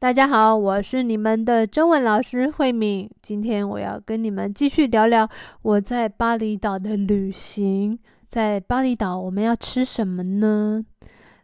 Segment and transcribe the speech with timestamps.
[0.00, 3.10] 大家好，我是你们的中文老师慧敏。
[3.20, 5.28] 今天我要跟你们继续聊聊
[5.62, 7.98] 我在巴厘岛的旅行。
[8.28, 10.84] 在巴厘岛，我们要吃什么呢？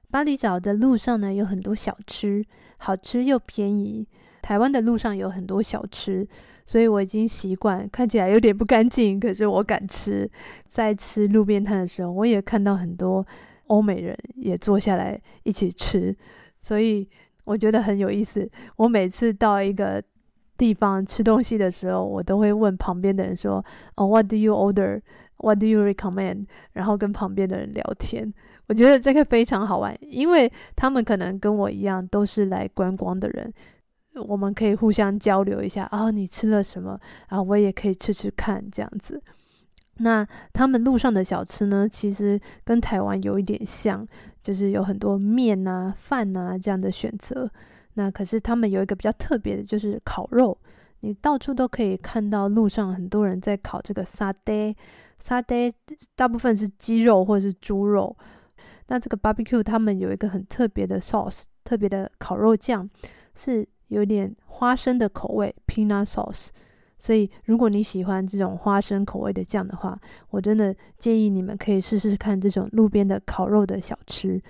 [0.09, 2.45] 巴厘岛的路上呢，有很多小吃，
[2.77, 4.07] 好吃又便宜。
[4.41, 6.25] 台湾的路上有很多小吃，
[6.65, 10.31] 所以我已经习惯，看起来有点不干净，可是我敢吃。
[10.71, 13.27] 在吃路边摊的时候，我也看到很多
[13.67, 16.17] 欧美人也坐下来一起吃，
[16.61, 17.09] 所以。
[17.45, 18.51] 我觉得很有意思。
[18.77, 20.03] 我每次到一个
[20.57, 23.65] 地方吃东西的时候，我都会问旁边的人说
[23.97, 25.01] ：“哦，What do you order?
[25.39, 28.33] What do you recommend?” 然后跟旁边的人聊天。
[28.67, 33.53] 我觉得这个非常好玩，因为他们可能跟我一样都是来观光的人，
[34.15, 35.85] 我们可以互相交流一下。
[35.91, 36.99] 啊，你吃了什么？
[37.29, 39.23] 然后我也可以吃吃看，这样子。
[39.99, 44.07] 那他们路上的小吃呢，其实跟台湾有一点像，
[44.43, 47.49] 就是有很多面啊、饭啊这样的选择。
[47.95, 50.57] 那可是他们有一个比较特别的，就是烤肉。
[51.01, 54.75] 你到处都可以看到路上很多人在烤这个沙爹，
[55.19, 55.73] 沙爹
[56.17, 58.17] 大部分是鸡肉或者是猪肉。
[58.89, 62.89] 那这个 barbecue 他们有一个很特别的 sauce，特别的烤肉酱，
[63.35, 66.49] 是有点花生的口味，peanut sauce。
[66.99, 69.99] 所以，如果你喜欢这种花生口味的酱的话，
[70.31, 74.41] 我真的建议你们可以试试看这种路边的烤肉的小吃。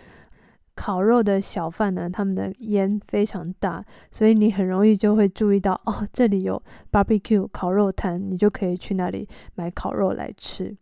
[0.77, 10.77] 烤肉的小贩呢，他们的烟非常大，所以你很容易就会注意到哦，这里有 barbecue 烤肉摊，你就可以去那里买烤肉来吃。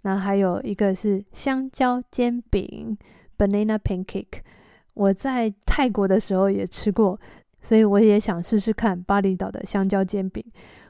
[0.00, 2.96] 那还有一个是香蕉煎饼
[3.36, 4.40] （banana pancake），
[4.94, 7.20] 我在泰国的时候也吃过，
[7.60, 10.42] 所以我也想试试看巴厘岛的香蕉煎饼。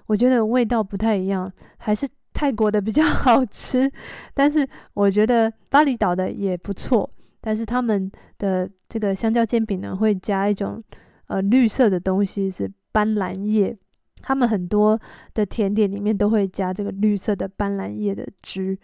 [0.06, 3.90] 我觉得味道不太一样，还是泰国的比较 好吃。
[4.34, 7.10] 但是我觉得巴厘岛的也不错。
[7.40, 10.82] 但是他们的这个香蕉煎饼呢，会加一种
[11.26, 13.76] 呃绿色的东西，是斑斓叶。
[14.22, 14.98] 他们很多
[15.34, 18.78] 的甜点里面都会加这个绿色的斑斓叶的汁，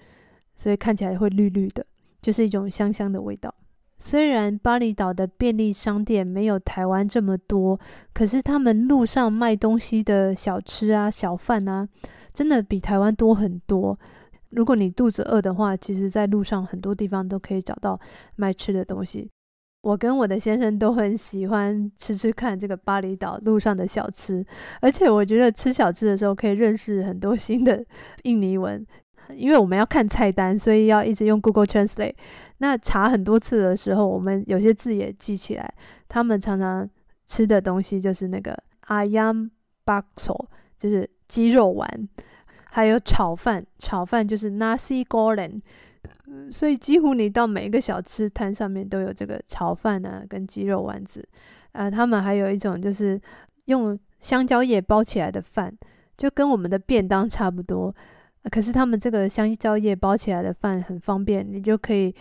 [0.55, 1.87] 所以看起来会绿绿的，
[2.21, 3.55] 就是一种香香的味道。
[4.03, 7.79] 虽然巴厘岛的便利商店没有台湾这么多，
[8.15, 11.87] 可是他们路上卖东西的小吃啊、小贩啊，
[12.33, 13.97] 真的比台湾多很多。
[14.49, 18.01] 如果你肚子饿的话，其实在路上很多地方都可以找到
[18.37, 19.31] 卖吃的东西。
[19.83, 24.45] 我跟我的先生都很喜欢吃吃看这个巴厘岛路上的小吃，
[24.81, 27.85] 而且我觉得吃小吃的时候可以认识很多新的
[28.25, 28.85] 印尼文。
[29.37, 32.15] 因为我们要看菜单，所以要一直用 Google Translate。
[32.59, 35.75] 那查很多次的时候，我们有些字也记起来。
[36.09, 36.89] 他们常常
[37.25, 38.57] 吃的东西就是那个
[38.89, 39.51] Ayam
[39.85, 40.47] Bakso，
[40.79, 42.09] 就是鸡肉丸，
[42.71, 43.65] 还有炒饭。
[43.79, 45.61] 炒饭就是 Nasi Goreng。
[46.51, 51.27] 所以几乎你到每一个小吃摊上面都有这个炒饭啊，跟鸡肉丸子。
[51.73, 53.21] 啊，他们还有一种就是
[53.67, 55.73] 用香蕉叶包起来的饭，
[56.17, 57.95] 就跟我们的便当差不多。
[58.51, 62.15] 可是他们这个香蕉叶包起来的饭很方便，你就可以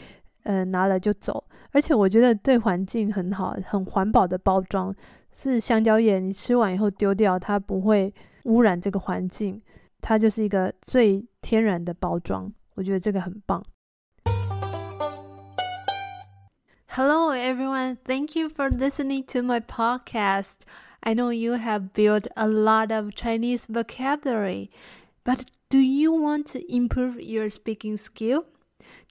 [0.43, 4.93] 呃拿了就走，而且我觉得对环境很好，很环保的包装。
[5.31, 8.13] 是香蕉叶，你吃完以后丢掉，它不会
[8.43, 9.61] 污染这个环境，
[10.01, 12.51] 它就是一个最天然的包装。
[12.75, 13.63] 我觉得这个很棒。
[16.87, 20.55] Hello everyone, thank you for listening to my podcast.
[21.01, 24.69] I know you have built a lot of Chinese vocabulary.
[25.23, 28.45] But do you want to improve your speaking skill?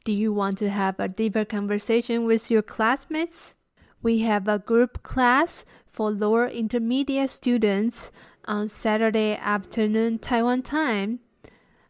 [0.05, 3.55] Do you want to have a deeper conversation with your classmates?
[4.03, 8.11] We have a group class for lower intermediate students
[8.47, 11.21] on Saturday afternoon Taiwan time.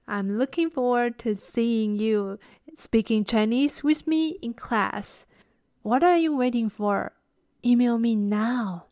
[0.08, 2.38] I'm looking forward to seeing you
[2.76, 5.26] speaking Chinese with me in class.
[5.82, 7.12] What are you waiting for?
[7.64, 8.87] Email me now.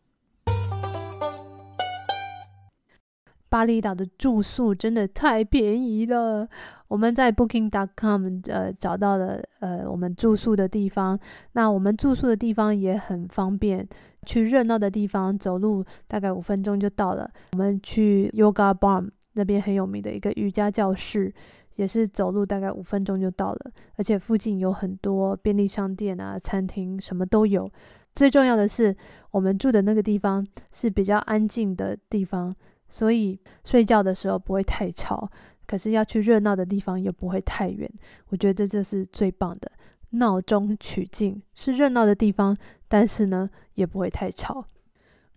[3.49, 6.47] 巴厘岛的住宿真的太便宜了。
[6.87, 11.19] 我们在 Booking.com 呃找到了呃我们住宿的地方。
[11.53, 13.87] 那我们住宿的地方也很方便，
[14.25, 17.29] 去热闹的地方走路大概五分钟就到了。
[17.53, 21.33] 我们去 Yoga Bar 那边很有名的一个瑜伽教室，
[21.75, 23.71] 也是走路大概五分钟就到了。
[23.95, 27.69] 而且附近有很多便利商店啊、餐厅，什么都有。
[28.15, 28.95] 最重要的是，
[29.31, 32.53] 我们住的那个地方是比较安静的地方。
[32.89, 35.29] 所以睡觉的时候不会太吵，
[35.65, 37.89] 可是要去热闹的地方又不会太远。
[38.29, 39.71] 我觉得这就是最棒的，
[40.11, 42.55] 闹中取静，是热闹的地方，
[42.87, 44.65] 但是呢也不会太吵。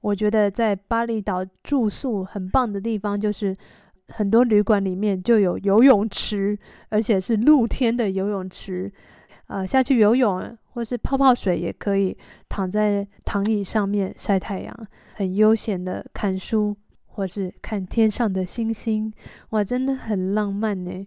[0.00, 3.54] 我觉得在巴厘岛住宿很棒的地方就是，
[4.08, 6.58] 很多旅馆里面就有游泳池，
[6.88, 8.90] 而且是露天的游泳池。
[9.48, 12.16] 呃下去游泳，或是泡泡水也可以，
[12.48, 16.76] 躺在躺椅上面晒太阳，很悠闲的看书，
[17.10, 19.12] 或是看天上的星星，
[19.50, 21.06] 哇，真的很浪漫呢。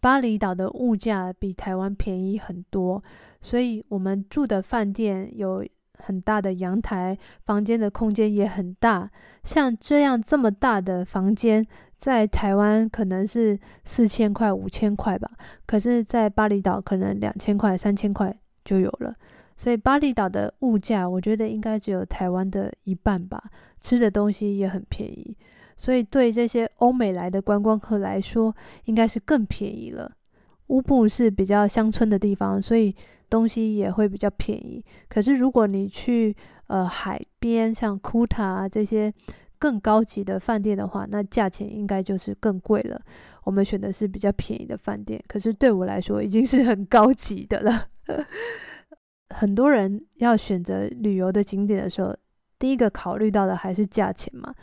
[0.00, 3.02] 巴厘岛的物价比台湾便宜很多，
[3.40, 5.66] 所以我们住的饭店有
[5.98, 9.10] 很大的阳台，房间的空间也很大。
[9.42, 11.66] 像这样这么大的房间，
[11.96, 15.28] 在台湾可能是四千块、五千块吧，
[15.66, 19.14] 可是，在巴厘岛可能两千块、三千块就有了。
[19.56, 23.42] 所以巴厘岛的物价，我觉得应该只有台湾的一半吧。
[23.80, 25.36] 吃的东西也很便宜。
[25.76, 28.54] 所以，对这些欧美来的观光客来说，
[28.84, 30.10] 应该是更便宜了。
[30.68, 32.94] 乌布是比较乡村的地方，所以
[33.28, 34.82] 东西也会比较便宜。
[35.08, 36.34] 可是，如果你去
[36.68, 39.12] 呃海边，像库塔啊这些
[39.58, 43.00] 更高级的饭店的话，那价钱应该就是更贵了。
[43.44, 47.88] 我们选的是比较便宜的饭店，可是对我来说已经是很高级的了。
[49.30, 52.14] 很多人要选择旅游的景点的时候，
[52.58, 54.54] 第一个考虑到的还是价钱嘛。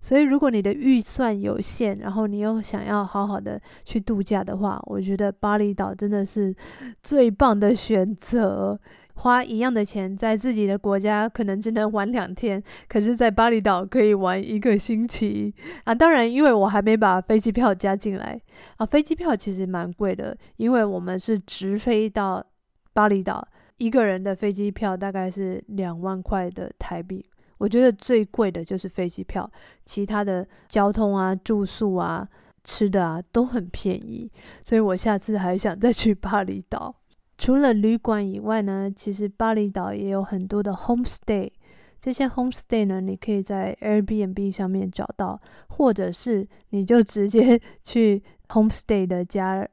[0.00, 6.54] 所以，如果你的预算有限，然后你又想要好好的去度假的话，我觉得巴厘岛真的是
[7.02, 8.78] 最棒的选择。
[9.14, 15.54] 花一样的钱，在自己的国家可能只能玩两天，可是，在巴厘岛可以玩一个星期
[15.84, 15.94] 啊！
[15.94, 18.40] 当然，因为我还没把飞机票加进来
[18.78, 22.42] 啊，飞机票其实蛮贵的，因为我们是直飞到
[22.94, 23.46] 巴厘岛，
[23.82, 27.24] 一个人的飞机票大概是两万块的台币。
[27.58, 29.50] 我觉得最贵的就是飞机票，
[29.84, 32.28] 其他的交通啊、住宿啊、
[32.62, 34.30] 吃的啊都很便宜，
[34.64, 36.94] 所以我下次还想再去巴厘岛。
[37.38, 41.50] 除了旅馆以外呢，其实巴厘岛也有很多的 homestay，
[42.00, 49.68] 这些 homestay 呢，你可以在 Airbnb 上面找到，或者是你就直接 去 homestay 的家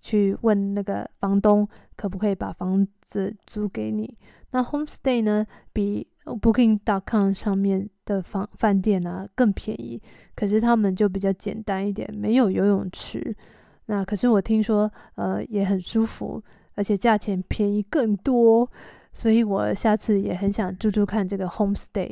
[0.00, 4.16] 去问那个房东可不可以把房子租给你。
[4.52, 10.00] 那 homestay 呢，比 Booking.com 上面的房饭店啊更便宜，
[10.34, 13.36] 可是他们就比较简单一点，没有游泳池。
[13.86, 16.42] 那可是我听说，呃，也很舒服，
[16.74, 18.70] 而且价钱便宜更多，
[19.12, 22.10] 所以我下次也很想住住看这个 homestay。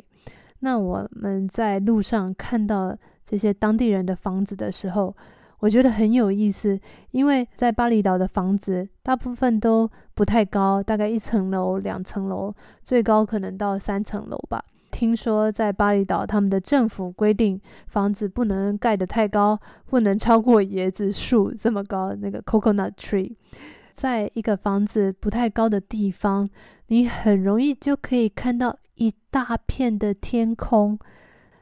[0.59, 5.15] 那我们在路上看到这些当地人的房子的时候，
[5.59, 6.79] 我觉得很有意思，
[7.11, 14.63] 因为在巴厘岛的房子大部分都不太高，大概一层楼、两层楼，最高可能到三层楼吧。
[14.91, 23.33] 听说在巴厘岛，他们的政府规定房子不能盖得太高，不能超过椰子树这么高，那个 coconut tree。
[23.93, 26.49] 在一个房子不太高的地方，
[26.87, 30.97] 你很容易就可以看到一大片的天空，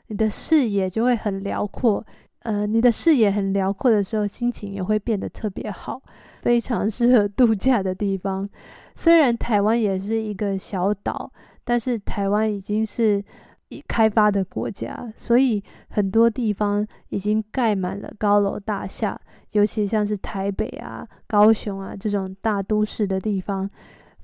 [0.08, 2.06] 你的视野就会很辽阔。
[2.40, 6.02] 呃，你的视野很辽阔的时候，心情也会变得特别好，
[6.42, 8.48] 非常适合度假的地方。
[8.96, 11.32] 虽然台湾也是一个小岛，
[11.64, 13.24] 但是台湾已经是
[13.68, 19.20] 已开发的国家，所以很多地方已经盖满了高楼大厦，
[19.52, 23.70] 尤其像是台北啊、高雄啊这种大都市的地方，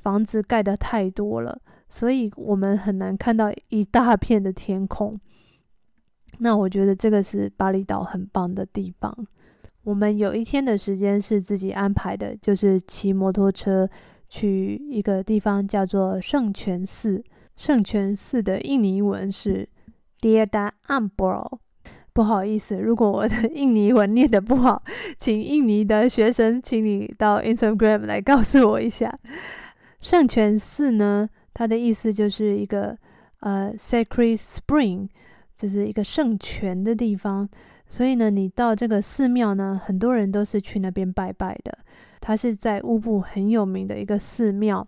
[0.01, 1.59] 房子盖得太多了，
[1.89, 5.19] 所以我们很难看到一大片的天空。
[6.39, 9.15] 那我觉得这个是巴厘岛很棒的地方。
[9.83, 13.89] 我们有一天的时间是自己安排的，就是骑摩托车
[14.29, 17.23] 去一个地方叫做圣泉寺。
[17.55, 19.67] 圣泉寺的印尼文是
[20.21, 21.59] Tirtha Ambro”。
[22.13, 24.83] 不好意思，如果我的印尼文念得不好，
[25.19, 29.13] 请印尼的学生，请你到 Instagram 来告诉我一下。
[29.99, 32.97] 圣泉寺呢，它的意思就是一个
[33.39, 35.09] 呃 Sacred Spring。
[35.55, 37.47] 这是一个圣泉的地方，
[37.87, 41.77] 所以呢，你到这个寺庙呢，很多人都是去那边拜拜的。
[42.19, 44.87] 它是在乌布很有名的一个寺庙。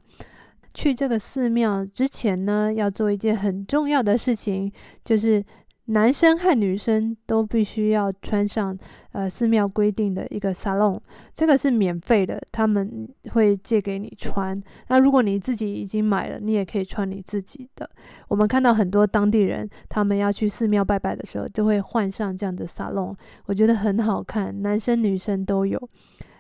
[0.74, 4.72] 去这个寺庙之前呢，要做一件很重要的事情，
[5.03, 5.43] 就是。
[5.87, 8.75] 男生和女生都必须要穿上
[9.11, 10.99] 呃寺庙规定的一个 sarong，
[11.33, 14.59] 这个是免费的，他们会借给你穿。
[14.87, 17.87] 那如果你自己已经买了，你也可以穿你自己的。
[18.27, 23.15] 我们看到很多当地人，他们要去寺庙拜拜的时候，就会换上这样的 sarong，
[23.45, 25.89] 我觉得很好看，男生女生都有。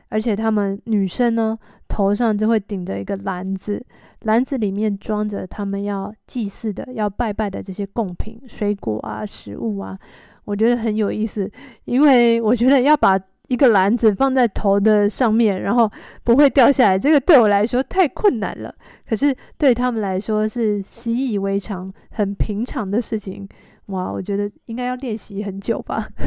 [0.09, 1.57] 而且他们女生呢，
[1.87, 3.83] 头上就会顶着一个篮子，
[4.21, 9.97] 篮子里面装着他们要祭祀的、要拜拜的这些贡品、水果啊、食物啊。
[10.45, 11.51] 我觉得很有意思，
[11.85, 15.91] 因为我觉得要把一个篮子放在头的上面，然后
[16.23, 18.73] 不会掉下来，这个对我来说太困难了。
[19.07, 23.47] 可是对他们来说是习以为常、很平常的事情。
[23.87, 26.07] 哇，我觉得应该要练习很久吧。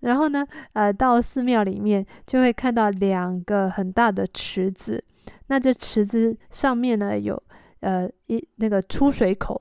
[0.00, 5.02] 然后呢，呃，到寺庙里面就会看到两个很大的池子，
[5.48, 7.40] 那这池子上面呢，有
[7.80, 9.60] 呃一那个出水口，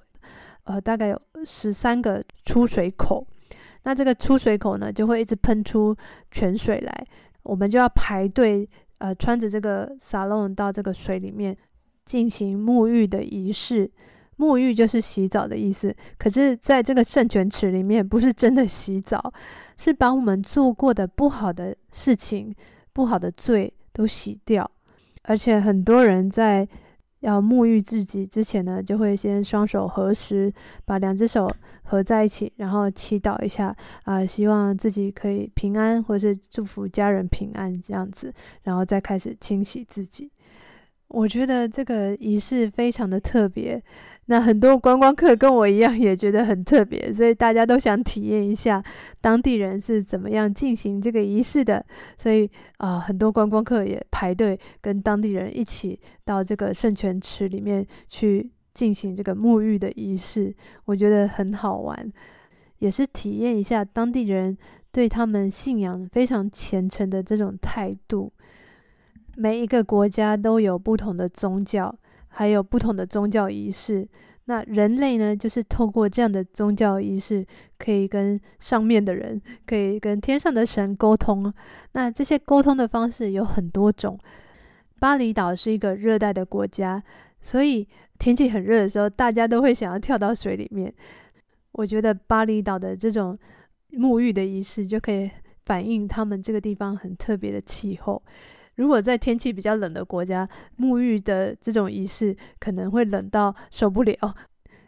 [0.63, 3.25] 呃大概有十三个出水口。
[3.83, 5.95] 那这个出水口呢，就会一直喷出
[6.29, 7.07] 泉水来，
[7.43, 8.67] 我们就要排队，
[8.97, 11.55] 呃，穿着这个撒隆到这个水里面
[12.05, 13.89] 进行沐浴的仪式。
[14.37, 19.33] 沐浴就是洗澡的意思，可是在这个圣泉池里面，不是真的洗澡，
[19.77, 22.53] 是把我们做过的不好的事情、
[22.91, 24.69] 不好的罪都洗掉。
[25.23, 26.67] 而且很多人在
[27.19, 30.53] 要沐浴自己之前呢，就会先双手合十，
[30.85, 31.49] 把两只手。
[31.89, 40.29] 合在一起，然后祈祷一下啊、希望自己可以平安，或是祝福家人平安这样子，然后再开始清洗自己。
[41.07, 43.81] 我觉得这个仪式非常的特别，
[44.27, 48.81] 那很多观光客跟我一样也觉得很特别，所以大家都想体验一下
[49.19, 51.85] 当地人是怎么样进行这个仪式的。
[52.17, 58.51] 所以啊、很多观光客也排队跟当地人一起到这个圣泉池里面去。
[58.77, 60.55] 进行这个沐浴的仪式，
[60.85, 62.13] 我觉得很好玩，
[62.77, 64.55] 也是体验一下当地人
[64.91, 68.31] 对他们信仰非常虔诚的这种态度。
[69.35, 71.91] 每一个国家都有不同的宗教，
[72.37, 74.07] 还有不同的宗教仪式。
[74.45, 77.45] 那人类呢，就是透过这样的宗教仪式，
[77.77, 81.53] 可以跟上面的人，可以跟天上的神沟通。
[81.93, 84.17] 那这些沟通的方式有很多种。
[84.99, 87.03] 巴厘岛是一个热带的国家，
[87.41, 87.87] 所以。
[88.19, 90.91] 天气很热的时候，大家都会想要跳到水里面。
[91.73, 93.37] 我觉得巴厘岛的这种
[93.91, 95.29] 沐浴的仪式，就可以
[95.67, 98.19] 反映他们这个地方很特别的气候。
[98.77, 100.47] 如果在天气比较冷的国家，
[100.79, 104.15] 沐浴的这种仪式可能会冷到受不了。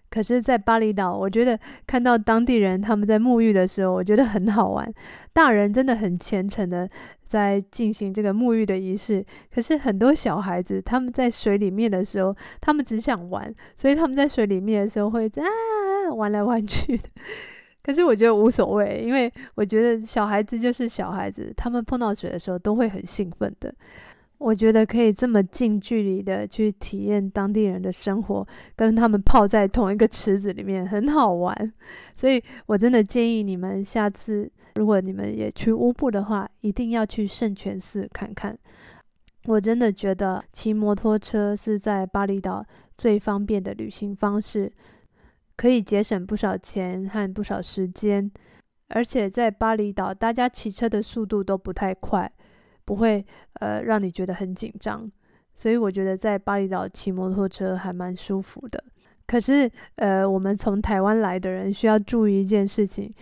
[0.10, 4.92] 可是，在巴厘岛，我觉得看到当地人他们在沐浴的时候，我觉得很好玩。
[5.34, 6.90] 大人真的很虔诚的
[7.28, 17.04] 在进行这个沐浴的仪式，可是很多小孩子他们在水里面的时候，他们只想玩，所以他们在水里面的时候会啊玩来玩去的。
[17.82, 23.74] 可是我觉得无所谓，因为我觉得小孩子就是小孩子，他们碰到水的时候都会很兴奋的。
[24.38, 31.74] 我觉得可以这么近距离的去体验当地人的生活，跟他们泡在同一个池子里面，很好玩。
[32.16, 38.58] 所以我真的建议你们下次，如果你们也去乌布的话，一定要去圣泉寺看看。
[39.46, 42.66] 我真的觉得骑摩托车是在巴厘岛
[42.98, 44.72] 最方便的旅行方式，
[45.60, 48.32] 可以节省不少钱和不少时间，
[48.88, 52.32] 而且在巴厘岛，大家骑车的速度都不太快。
[52.86, 53.24] 不会
[53.60, 55.12] 呃让你觉得很紧张，
[55.54, 58.82] 所以我觉得在巴厘岛骑摩托车还蛮舒服的。
[59.28, 63.14] 可是呃，我们从台湾来的人需要注意一件事情：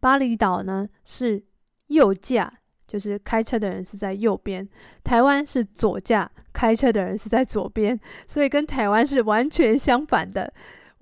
[0.00, 1.40] 巴厘岛呢是
[1.86, 2.52] 右驾，
[2.84, 4.66] 就是开车的人是在右边；
[5.04, 10.52] 台湾是左驾，开车的人是在左边，所以跟台湾是完全相反的。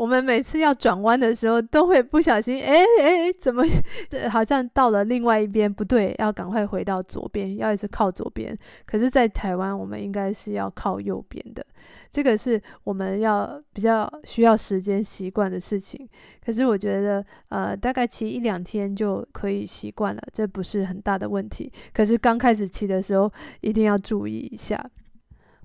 [0.03, 3.63] 我们每次要转弯的时候，都会不小心，哎哎，怎么
[4.33, 5.73] 好像到了另外一边？
[5.73, 8.53] 不对，要赶快回到左边，要一直靠左边。
[8.85, 11.65] 可是，在台湾，我们应该是要靠右边的。
[12.11, 16.09] 这个是我们要比较需要时间习惯的事情。
[16.45, 21.73] 可是，我觉得，呃，大概骑一两天就可以习惯了，这不是很大的问题。
[21.95, 24.85] 可是，刚开始骑的时候，一定要注意一下。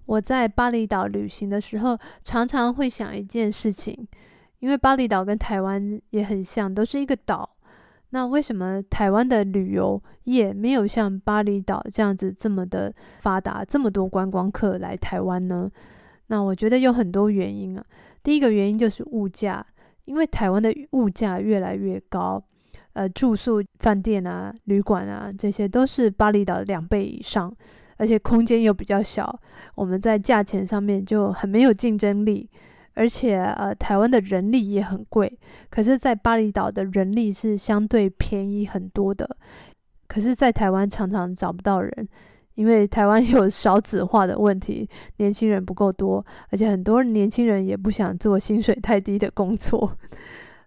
[0.08, 3.96] 我在巴厘岛旅行的时候，常常会想一件事情，
[4.60, 7.48] 因为巴厘岛跟台湾也很像，都是一个岛。
[8.12, 15.70] 那为什么台湾的旅游业没有像巴厘岛这样子这么的发达，这么多观光客来台湾呢？
[16.28, 17.86] 那我觉得有很多原因啊。
[18.24, 19.66] 第一个原因就是物价，
[20.06, 22.42] 因为台湾的物价越来越高，
[22.94, 27.54] 呃，住宿饭店啊、旅馆啊，这些都是巴厘岛两倍以上。
[27.98, 29.40] 而且空间又比较小，
[29.76, 32.50] 我们在价钱上面就很没有竞争力。
[33.00, 35.32] 而且呃，台湾的人力也很贵，
[35.70, 39.38] 可是，在巴厘岛的人力是相对便宜很多的。
[40.08, 42.10] 可是，在台湾常常找不到人，
[42.56, 49.96] 因为台湾 有少子化的问题，年轻人不够多，而且很多年轻人也不想做薪水太低的工作。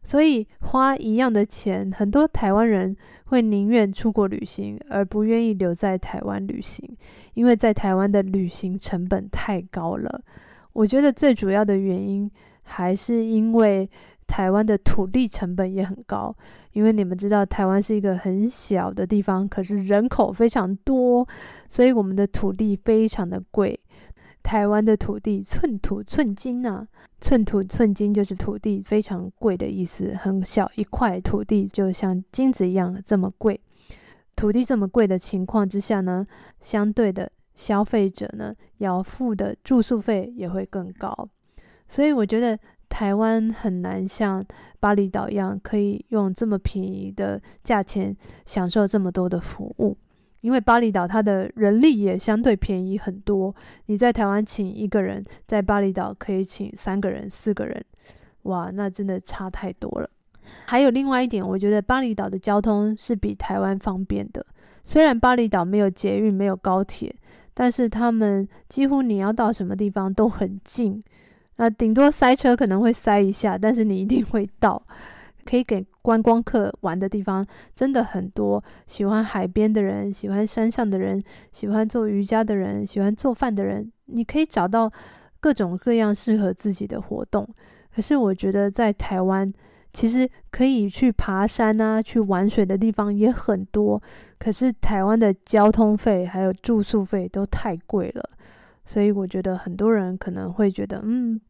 [0.03, 6.89] 所以花一样的钱，很多台湾人会宁愿出国旅行，而不愿意留在台湾旅行，
[7.35, 10.23] 因为在台湾的旅行成本太高了。
[10.73, 12.31] 我觉得最主要的原因
[12.63, 13.89] 还是因为
[14.27, 16.33] 台湾的土地成本也很高，
[16.73, 21.27] 因为你们知道台湾是一个很小的地方，可是人口非常多，
[21.69, 23.80] 所以我们的土地非常的贵。
[24.51, 26.85] 台湾的土地寸土寸金啊，
[27.21, 30.13] 寸土寸金就是土地非常贵的意思。
[30.21, 33.61] 很小一块土地就像金子一样这么贵。
[34.35, 36.27] 土地这么贵的情况之下呢，
[36.61, 41.29] 相对的消费者呢要付的住宿费也会更高。
[41.87, 44.45] 所以我觉得台湾很难像
[44.81, 48.17] 巴厘岛一样，可以用这么便宜的价钱
[48.47, 49.97] 享受这么多的服务。
[50.41, 53.55] 因为巴厘岛它的人力也相对便宜很多，
[53.87, 57.85] 你在台湾请一个人，在巴厘岛可以请三个人、四个人，
[58.43, 60.09] 哇，那真的差太多了。
[60.67, 64.45] 还有另外一点，我觉得巴厘岛的交通是比台湾方便的。
[64.83, 67.15] 虽然巴厘岛没有捷运、没有高铁，
[67.55, 71.03] 但是他们几乎你要到什么地方都很近，
[71.57, 74.83] 那顶多塞车可能会塞一下，但是你一定会到。
[75.45, 84.91] 可以给观光客玩的地方真的很多，喜欢海边的人，喜欢山上的人，喜欢做瑜伽的人，喜欢做饭的人，你可以找到
[85.41, 87.47] 各种各样适合自己的活动。
[87.95, 89.53] 可是我觉得在台湾，
[89.93, 94.01] 其实可以去爬山啊，去玩水的地方也很多。
[94.39, 98.31] 可是台湾的交通费还有住宿费都太贵了，
[98.87, 101.41] 所以我觉得很多人可能会觉得，嗯。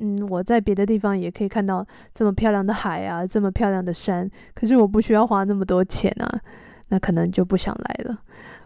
[0.00, 6.40] 嗯，我在别的地方也可以看到这么漂亮的海啊，这么漂亮的山，可是我不需要花那么多钱啊，
[6.88, 8.18] 那可能就不想来了。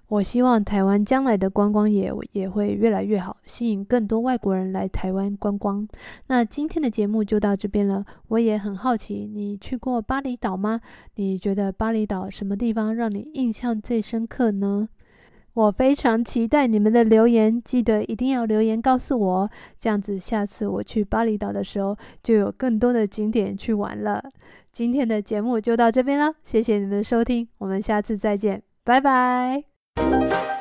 [0.09, 5.89] 我希望台湾将来的观光业也会越来越好，吸引更多外国人来台湾观光。
[6.27, 8.05] 那今天的节目就到这边了。
[8.29, 10.79] 我也很好奇，你去过巴厘岛吗？
[11.15, 14.89] 你觉得巴厘岛什么地方让你印象最深刻呢？
[15.55, 24.23] 我非常期待你们的留言，记得一定要留言告诉我，这样子下次我去巴厘岛的时候就有更多的景点去玩了。
[24.73, 30.54] 今天的节目就到这边了，谢谢你们的收听，我们下次再见，拜拜。